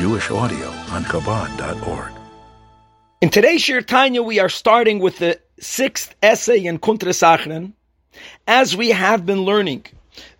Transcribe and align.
Jewish 0.00 0.30
audio 0.30 0.66
on 0.92 1.04
Chabad.org. 1.04 2.10
In 3.20 3.28
today's 3.28 3.60
Shiur 3.60 3.86
Tanya, 3.86 4.22
we 4.22 4.40
are 4.40 4.48
starting 4.48 4.98
with 4.98 5.18
the 5.18 5.38
sixth 5.58 6.14
essay 6.22 6.64
in 6.64 6.78
Kuntres 6.78 7.22
Acharon, 7.22 7.74
as 8.46 8.74
we 8.74 8.92
have 8.92 9.26
been 9.26 9.42
learning 9.42 9.84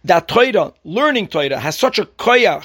that 0.05 0.29
Torah, 0.29 0.73
learning 0.83 1.29
Torah, 1.29 1.61
has 1.61 1.79
such 1.79 1.99
a 1.99 2.07
koyach 2.07 2.65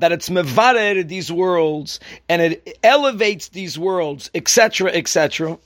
that 0.00 0.12
it's 0.12 0.28
mevarer 0.28 1.08
these 1.08 1.32
worlds 1.32 1.98
and 2.28 2.42
it 2.42 2.78
elevates 2.82 3.48
these 3.48 3.78
worlds, 3.78 4.30
etc., 4.34 4.90
etc. 4.90 5.56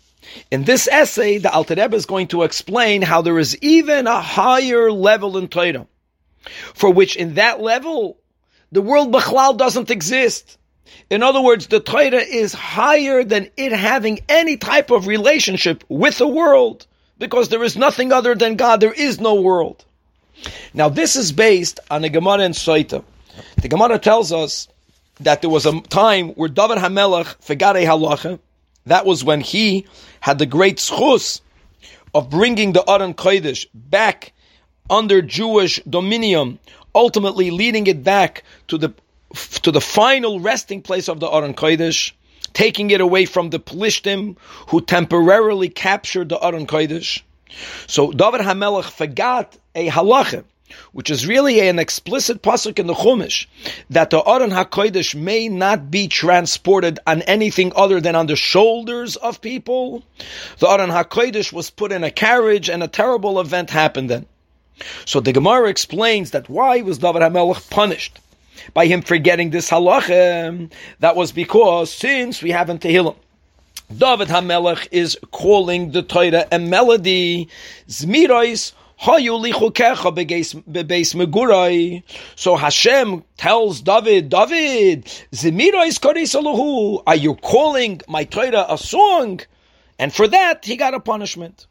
In 0.52 0.62
this 0.62 0.86
essay, 0.86 1.38
the 1.38 1.50
Alter 1.50 1.74
Rebbe 1.74 1.96
is 1.96 2.06
going 2.06 2.28
to 2.28 2.44
explain 2.44 3.02
how 3.02 3.20
there 3.22 3.40
is 3.40 3.58
even 3.62 4.06
a 4.06 4.20
higher 4.20 4.92
level 4.92 5.38
in 5.38 5.48
Torah, 5.48 5.88
for 6.74 6.92
which 6.92 7.16
in 7.16 7.34
that 7.34 7.60
level, 7.60 8.16
the 8.70 8.80
world 8.80 9.12
Bechlal 9.12 9.56
doesn't 9.56 9.90
exist. 9.90 10.56
In 11.10 11.22
other 11.22 11.40
words, 11.40 11.66
the 11.66 11.80
Torah 11.80 12.22
is 12.22 12.52
higher 12.52 13.24
than 13.24 13.50
it 13.56 13.72
having 13.72 14.20
any 14.28 14.56
type 14.56 14.90
of 14.90 15.06
relationship 15.06 15.84
with 15.88 16.18
the 16.18 16.28
world, 16.28 16.86
because 17.18 17.48
there 17.48 17.64
is 17.64 17.76
nothing 17.76 18.12
other 18.12 18.34
than 18.34 18.56
God. 18.56 18.80
There 18.80 18.92
is 18.92 19.20
no 19.20 19.34
world. 19.40 19.84
Now, 20.72 20.88
this 20.88 21.16
is 21.16 21.32
based 21.32 21.80
on 21.90 22.02
the 22.02 22.08
Gemara 22.08 22.44
in 22.44 22.52
Soita. 22.52 23.02
The 23.60 23.68
Gemara 23.68 23.98
tells 23.98 24.32
us 24.32 24.68
that 25.20 25.40
there 25.40 25.50
was 25.50 25.66
a 25.66 25.80
time 25.80 26.30
where 26.30 26.48
David 26.48 26.78
Hamelech 26.78 27.42
forgot 27.42 27.76
a 27.76 27.84
halacha. 27.84 28.38
That 28.86 29.04
was 29.04 29.24
when 29.24 29.40
he 29.40 29.86
had 30.20 30.38
the 30.38 30.46
great 30.46 30.76
schus 30.76 31.40
of 32.14 32.30
bringing 32.30 32.72
the 32.72 32.88
Aron 32.88 33.14
Kodesh 33.14 33.66
back 33.74 34.32
under 34.88 35.20
Jewish 35.20 35.80
dominion, 35.88 36.58
ultimately 36.94 37.50
leading 37.50 37.86
it 37.86 38.02
back 38.02 38.44
to 38.68 38.78
the 38.78 38.94
to 39.34 39.70
the 39.70 39.80
final 39.80 40.40
resting 40.40 40.82
place 40.82 41.08
of 41.08 41.20
the 41.20 41.28
Aron 41.28 41.54
Kodesh, 41.54 42.12
taking 42.54 42.90
it 42.90 43.00
away 43.00 43.24
from 43.24 43.50
the 43.50 43.58
Plishtim 43.58 44.36
who 44.68 44.80
temporarily 44.80 45.68
captured 45.68 46.28
the 46.28 46.42
Aron 46.44 46.66
Kodesh. 46.66 47.22
So 47.86 48.12
David 48.12 48.40
Hamelech 48.40 48.84
forgot 48.90 49.56
a 49.74 49.88
halacha, 49.88 50.44
which 50.92 51.10
is 51.10 51.26
really 51.26 51.60
an 51.60 51.78
explicit 51.78 52.42
pasuk 52.42 52.78
in 52.78 52.86
the 52.86 52.94
Chumash, 52.94 53.46
that 53.90 54.10
the 54.10 54.22
Aron 54.22 54.50
HaKodesh 54.50 55.14
may 55.14 55.48
not 55.48 55.90
be 55.90 56.08
transported 56.08 56.98
on 57.06 57.22
anything 57.22 57.72
other 57.74 58.00
than 58.00 58.14
on 58.14 58.26
the 58.26 58.36
shoulders 58.36 59.16
of 59.16 59.40
people. 59.40 60.02
The 60.58 60.68
Aron 60.68 60.90
HaKodesh 60.90 61.52
was 61.52 61.70
put 61.70 61.92
in 61.92 62.04
a 62.04 62.10
carriage 62.10 62.68
and 62.68 62.82
a 62.82 62.88
terrible 62.88 63.40
event 63.40 63.70
happened 63.70 64.10
then. 64.10 64.26
So 65.06 65.20
the 65.20 65.32
Gemara 65.32 65.68
explains 65.68 66.30
that 66.30 66.48
why 66.48 66.82
was 66.82 66.98
David 66.98 67.22
HaMelech 67.22 67.70
punished? 67.70 68.18
By 68.74 68.86
him 68.86 69.02
forgetting 69.02 69.50
this 69.50 69.70
halacha, 69.70 70.70
that 71.00 71.16
was 71.16 71.32
because 71.32 71.92
since 71.92 72.42
we 72.42 72.50
haven't 72.50 72.82
Tehillim, 72.82 73.16
David 73.96 74.28
HaMelech 74.28 74.88
is 74.90 75.16
calling 75.30 75.92
the 75.92 76.02
Torah 76.02 76.46
a 76.52 76.58
melody, 76.58 77.48
Zmirois 77.88 78.72
so 79.00 79.16
Hashem 82.56 83.24
tells 83.36 83.80
David, 83.80 84.28
David, 84.28 85.04
are 87.06 87.16
you 87.16 87.34
calling 87.36 88.00
my 88.08 88.24
Torah 88.24 88.66
a 88.68 88.76
song? 88.76 89.40
And 90.00 90.12
for 90.12 90.26
that, 90.26 90.64
he 90.64 90.76
got 90.76 90.94
a 90.94 91.00
punishment. 91.00 91.68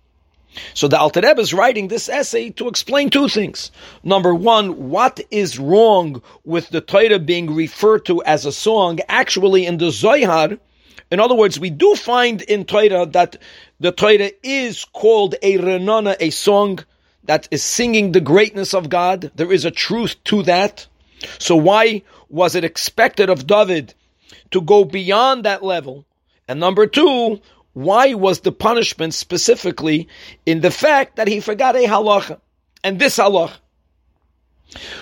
So 0.73 0.87
the 0.87 0.99
Alter 0.99 1.21
Rebbe 1.21 1.41
is 1.41 1.53
writing 1.53 1.87
this 1.87 2.09
essay 2.09 2.49
to 2.51 2.67
explain 2.67 3.09
two 3.09 3.27
things. 3.29 3.71
Number 4.03 4.33
one, 4.33 4.89
what 4.89 5.19
is 5.29 5.59
wrong 5.59 6.21
with 6.45 6.69
the 6.69 6.81
Torah 6.81 7.19
being 7.19 7.53
referred 7.53 8.05
to 8.05 8.23
as 8.23 8.45
a 8.45 8.51
song? 8.51 8.99
Actually, 9.07 9.65
in 9.65 9.77
the 9.77 9.91
Zohar, 9.91 10.57
in 11.09 11.19
other 11.19 11.35
words, 11.35 11.59
we 11.59 11.69
do 11.69 11.95
find 11.95 12.41
in 12.41 12.65
Torah 12.65 13.05
that 13.07 13.37
the 13.79 13.91
Torah 13.91 14.31
is 14.43 14.83
called 14.85 15.35
a 15.41 15.57
renana, 15.57 16.15
a 16.19 16.31
song 16.31 16.79
that 17.23 17.47
is 17.51 17.63
singing 17.63 18.11
the 18.11 18.21
greatness 18.21 18.73
of 18.73 18.89
God. 18.89 19.31
There 19.35 19.51
is 19.51 19.63
a 19.63 19.71
truth 19.71 20.15
to 20.25 20.43
that. 20.43 20.87
So 21.39 21.55
why 21.55 22.03
was 22.29 22.55
it 22.55 22.63
expected 22.63 23.29
of 23.29 23.47
David 23.47 23.93
to 24.51 24.61
go 24.61 24.83
beyond 24.83 25.45
that 25.45 25.63
level? 25.63 26.05
And 26.47 26.59
number 26.59 26.87
two, 26.87 27.41
why 27.77 28.15
was 28.15 28.39
the 28.39 28.51
punishment 28.51 29.13
specifically 29.13 30.07
in 30.47 30.61
the 30.61 30.71
fact 30.71 31.17
that 31.17 31.27
he 31.27 31.39
forgot 31.39 31.75
a 31.75 31.85
halacha? 31.85 32.39
And 32.83 32.97
this 32.97 33.19
halacha. 33.19 33.53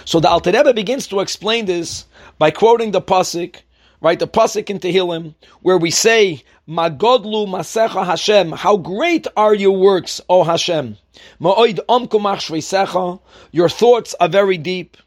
So 0.03 0.19
the 0.19 0.27
Alter 0.29 0.51
Rebbe 0.51 0.73
begins 0.73 1.07
to 1.07 1.21
explain 1.21 1.67
this 1.67 2.05
by 2.37 2.51
quoting 2.51 2.91
the 2.91 3.01
pasuk, 3.01 3.61
right? 4.01 4.19
The 4.19 4.27
pasuk 4.27 4.69
in 4.69 4.79
Tehillim, 4.79 5.35
where 5.61 5.77
we 5.77 5.89
say, 5.89 6.43
"Magodlu 6.67 7.47
masecha 7.47 8.05
Hashem." 8.05 8.51
How 8.51 8.75
great 8.75 9.25
are 9.37 9.55
your 9.55 9.77
works, 9.77 10.19
O 10.27 10.43
Hashem! 10.43 10.97
Omkumach 11.41 13.19
Your 13.53 13.69
thoughts 13.69 14.15
are 14.19 14.27
very 14.27 14.57
deep. 14.57 14.97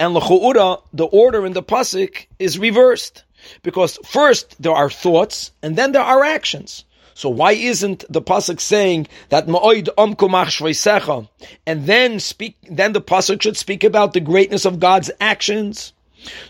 And 0.00 0.12
l'chu'ura, 0.12 0.82
the 0.92 1.06
order 1.06 1.46
in 1.46 1.52
the 1.52 1.62
pasuk 1.62 2.26
is 2.40 2.58
reversed 2.58 3.22
because 3.62 3.96
first 4.04 4.60
there 4.60 4.74
are 4.74 4.90
thoughts 4.90 5.52
and 5.62 5.76
then 5.76 5.92
there 5.92 6.02
are 6.02 6.24
actions. 6.24 6.84
So 7.14 7.28
why 7.28 7.52
isn't 7.52 8.04
the 8.08 8.22
pasuk 8.22 8.60
saying 8.60 9.06
that 9.28 9.46
ma'oid 9.46 9.88
omkumach 9.96 10.50
shveisecha 10.58 11.28
and 11.66 11.86
then 11.86 12.20
speak? 12.20 12.56
Then 12.70 12.92
the 12.92 13.00
pasuk 13.00 13.42
should 13.42 13.56
speak 13.56 13.84
about 13.84 14.12
the 14.12 14.20
greatness 14.20 14.64
of 14.64 14.80
God's 14.80 15.10
actions. 15.20 15.92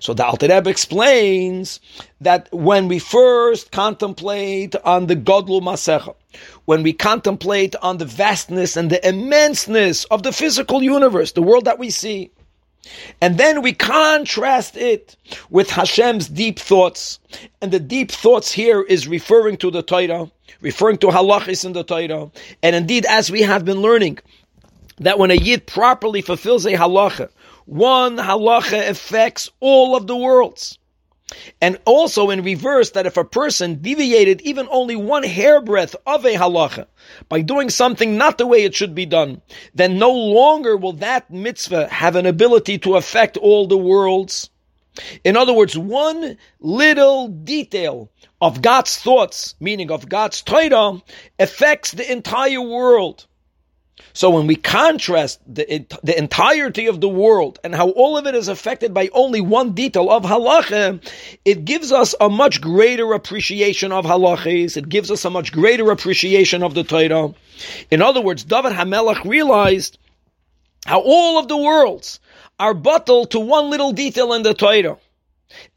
So 0.01 0.13
the 0.15 0.25
Alter 0.25 0.63
explains 0.67 1.81
that 2.21 2.53
when 2.53 2.89
we 2.89 2.99
first 2.99 3.73
contemplate 3.73 4.77
on 4.85 5.07
the 5.07 5.17
Godlu 5.17 5.63
Masecha, 5.63 6.15
when 6.67 6.83
we 6.83 6.93
contemplate 6.93 7.75
on 7.77 7.99
the 7.99 8.05
vastness 8.05 8.77
and 8.77 8.91
the 8.91 9.01
immenseness 9.03 10.05
of 10.11 10.23
the 10.23 10.33
physical 10.33 10.83
universe, 10.83 11.33
the 11.33 11.43
world 11.43 11.65
that 11.65 11.79
we 11.79 11.91
see, 11.91 12.31
and 13.21 13.39
then 13.39 13.63
we 13.63 13.73
contrast 13.73 14.77
it 14.77 15.17
with 15.51 15.71
Hashem's 15.71 16.29
deep 16.29 16.59
thoughts. 16.59 17.21
And 17.61 17.71
the 17.71 17.81
deep 17.81 18.11
thoughts 18.11 18.53
here 18.53 18.83
is 18.83 19.07
referring 19.07 19.57
to 19.59 19.71
the 19.71 19.83
Torah, 19.83 20.31
referring 20.61 20.99
to 20.99 21.09
halachis 21.09 21.65
in 21.65 21.73
the 21.73 21.85
Torah. 21.85 22.31
And 22.63 22.75
indeed, 22.75 23.07
as 23.07 23.31
we 23.31 23.43
have 23.43 23.65
been 23.65 23.81
learning, 23.81 24.19
that 24.99 25.19
when 25.19 25.31
a 25.31 25.35
yid 25.35 25.67
properly 25.67 26.23
fulfills 26.23 26.67
a 26.67 26.73
halacha, 26.73 27.29
one 27.67 28.17
halacha 28.17 28.89
affects 28.89 29.51
all 29.61 29.95
of 29.97 30.07
the 30.07 30.17
worlds. 30.17 30.79
And 31.61 31.79
also 31.85 32.31
in 32.31 32.43
reverse, 32.43 32.91
that 32.91 33.07
if 33.07 33.17
a 33.17 33.25
person 33.25 33.81
deviated 33.81 34.41
even 34.43 34.69
only 34.71 34.97
one 34.97 35.23
hairbreadth 35.23 35.95
of 36.07 36.25
a 36.25 36.35
halacha 36.35 36.87
by 37.29 37.43
doing 37.43 37.71
something 37.71 38.17
not 38.17 38.39
the 38.39 38.47
way 38.47 38.65
it 38.65 38.75
should 38.75 38.95
be 38.95 39.07
done, 39.07 39.41
then 39.75 39.99
no 39.99 40.13
longer 40.13 40.77
will 40.77 40.95
that 40.95 41.31
mitzvah 41.31 41.89
have 41.89 42.17
an 42.17 42.27
ability 42.27 42.79
to 42.79 42.97
affect 42.97 43.37
all 43.37 43.67
the 43.67 43.79
worlds. 43.79 44.51
In 45.25 45.37
other 45.37 45.55
words, 45.55 45.77
one 45.77 46.37
little 46.61 47.29
detail 47.29 48.11
of 48.41 48.61
God's 48.61 48.99
thoughts, 48.99 49.55
meaning 49.59 49.91
of 49.91 50.09
God's 50.09 50.43
Torah, 50.43 51.01
affects 51.39 51.93
the 51.93 52.11
entire 52.11 52.61
world. 52.61 53.27
So 54.13 54.31
when 54.31 54.47
we 54.47 54.57
contrast 54.57 55.41
the, 55.47 55.87
the 56.03 56.19
entirety 56.19 56.87
of 56.87 57.01
the 57.01 57.09
world 57.09 57.59
and 57.65 57.75
how 57.75 57.91
all 57.91 58.17
of 58.17 58.27
it 58.27 58.35
is 58.35 58.49
affected 58.49 58.93
by 58.93 59.09
only 59.13 59.41
one 59.41 59.73
detail 59.73 60.11
of 60.11 60.25
halacha, 60.25 61.01
it 61.45 61.65
gives 61.65 61.93
us 61.93 62.15
a 62.21 62.29
much 62.29 62.61
greater 62.61 63.13
appreciation 63.13 63.93
of 63.93 64.05
halachas. 64.05 64.77
It 64.77 64.89
gives 64.89 65.11
us 65.11 65.25
a 65.25 65.31
much 65.31 65.53
greater 65.53 65.91
appreciation 65.91 66.63
of 66.63 66.75
the 66.75 66.85
Torah. 66.85 67.33
In 67.91 68.03
other 68.03 68.21
words, 68.21 68.45
David 68.45 68.73
Hamelech 68.73 69.25
realized 69.25 69.99
how 70.85 71.01
all 71.01 71.39
of 71.39 71.49
the 71.49 71.57
worlds 71.57 72.21
are 72.59 72.75
bottled 72.75 73.31
to 73.31 73.41
one 73.41 73.71
little 73.71 73.93
detail 73.93 74.33
in 74.35 74.43
the 74.43 74.55
Torah. 74.55 74.99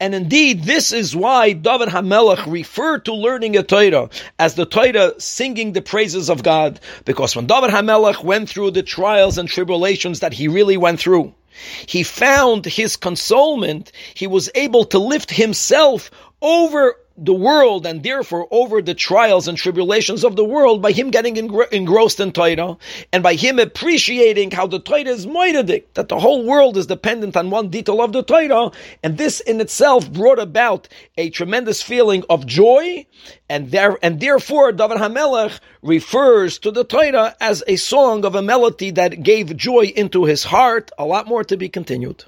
And 0.00 0.14
indeed, 0.14 0.64
this 0.64 0.92
is 0.92 1.16
why 1.16 1.52
David 1.52 1.88
Hamelech 1.88 2.50
referred 2.50 3.04
to 3.06 3.14
learning 3.14 3.56
a 3.56 3.62
Torah 3.62 4.10
as 4.38 4.54
the 4.54 4.66
Torah 4.66 5.14
singing 5.18 5.72
the 5.72 5.82
praises 5.82 6.28
of 6.28 6.42
God. 6.42 6.80
Because 7.04 7.34
when 7.34 7.46
David 7.46 7.70
Hamelech 7.70 8.22
went 8.22 8.48
through 8.48 8.72
the 8.72 8.82
trials 8.82 9.38
and 9.38 9.48
tribulations 9.48 10.20
that 10.20 10.32
he 10.32 10.48
really 10.48 10.76
went 10.76 11.00
through, 11.00 11.34
he 11.86 12.02
found 12.02 12.66
his 12.66 12.96
consolement. 12.96 13.92
He 14.14 14.26
was 14.26 14.50
able 14.54 14.84
to 14.86 14.98
lift 14.98 15.30
himself 15.30 16.10
over 16.42 16.96
the 17.18 17.34
world 17.34 17.86
and 17.86 18.02
therefore 18.02 18.46
over 18.50 18.82
the 18.82 18.94
trials 18.94 19.48
and 19.48 19.56
tribulations 19.56 20.24
of 20.24 20.36
the 20.36 20.44
world 20.44 20.82
by 20.82 20.92
him 20.92 21.10
getting 21.10 21.36
engrossed 21.36 22.20
in 22.20 22.32
Torah 22.32 22.76
and 23.12 23.22
by 23.22 23.34
him 23.34 23.58
appreciating 23.58 24.50
how 24.50 24.66
the 24.66 24.78
Torah 24.78 25.04
is 25.04 25.26
moedadik, 25.26 25.84
that 25.94 26.08
the 26.08 26.18
whole 26.18 26.44
world 26.44 26.76
is 26.76 26.86
dependent 26.86 27.36
on 27.36 27.50
one 27.50 27.68
detail 27.68 28.02
of 28.02 28.12
the 28.12 28.22
Torah, 28.22 28.70
and 29.02 29.18
this 29.18 29.40
in 29.40 29.60
itself 29.60 30.10
brought 30.12 30.38
about 30.38 30.88
a 31.16 31.30
tremendous 31.30 31.82
feeling 31.82 32.24
of 32.28 32.46
joy, 32.46 33.06
and 33.48 33.70
there 33.70 33.98
and 34.02 34.20
therefore 34.20 34.72
David 34.72 34.98
Hamelech 34.98 35.58
refers 35.82 36.58
to 36.58 36.70
the 36.70 36.84
Torah 36.84 37.34
as 37.40 37.62
a 37.66 37.76
song 37.76 38.24
of 38.24 38.34
a 38.34 38.42
melody 38.42 38.90
that 38.90 39.22
gave 39.22 39.56
joy 39.56 39.92
into 39.96 40.24
his 40.24 40.44
heart. 40.44 40.90
A 40.98 41.04
lot 41.04 41.26
more 41.26 41.44
to 41.44 41.56
be 41.56 41.68
continued. 41.68 42.24